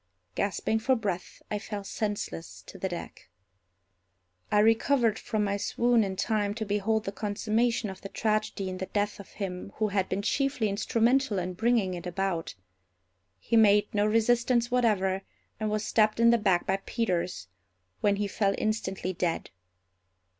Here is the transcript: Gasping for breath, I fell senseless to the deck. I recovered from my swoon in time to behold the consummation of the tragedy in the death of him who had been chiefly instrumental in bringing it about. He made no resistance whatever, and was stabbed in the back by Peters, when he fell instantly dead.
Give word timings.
Gasping 0.33 0.79
for 0.79 0.95
breath, 0.95 1.43
I 1.51 1.59
fell 1.59 1.83
senseless 1.83 2.63
to 2.65 2.79
the 2.79 2.89
deck. 2.89 3.29
I 4.51 4.57
recovered 4.57 5.19
from 5.19 5.43
my 5.43 5.57
swoon 5.57 6.03
in 6.03 6.15
time 6.15 6.55
to 6.55 6.65
behold 6.65 7.03
the 7.03 7.11
consummation 7.11 7.87
of 7.87 8.01
the 8.01 8.09
tragedy 8.09 8.67
in 8.67 8.79
the 8.79 8.87
death 8.87 9.19
of 9.19 9.33
him 9.33 9.71
who 9.75 9.89
had 9.89 10.09
been 10.09 10.23
chiefly 10.23 10.69
instrumental 10.69 11.37
in 11.37 11.53
bringing 11.53 11.93
it 11.93 12.07
about. 12.07 12.55
He 13.37 13.55
made 13.55 13.93
no 13.93 14.07
resistance 14.07 14.71
whatever, 14.71 15.21
and 15.59 15.69
was 15.69 15.85
stabbed 15.85 16.19
in 16.19 16.31
the 16.31 16.39
back 16.39 16.65
by 16.65 16.79
Peters, 16.87 17.47
when 17.99 18.15
he 18.15 18.27
fell 18.27 18.55
instantly 18.57 19.13
dead. 19.13 19.51